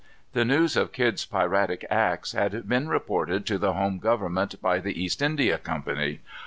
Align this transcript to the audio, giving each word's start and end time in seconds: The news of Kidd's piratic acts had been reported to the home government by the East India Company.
The 0.33 0.43
news 0.43 0.75
of 0.75 0.91
Kidd's 0.93 1.27
piratic 1.27 1.85
acts 1.91 2.31
had 2.31 2.67
been 2.67 2.89
reported 2.89 3.45
to 3.45 3.59
the 3.59 3.73
home 3.73 3.99
government 3.99 4.59
by 4.59 4.79
the 4.79 4.99
East 4.99 5.21
India 5.21 5.59
Company. 5.59 6.21